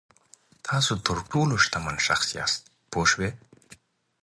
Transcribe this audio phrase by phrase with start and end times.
[0.67, 2.61] تاسو تر ټولو شتمن شخص یاست
[2.91, 3.29] پوه شوې!.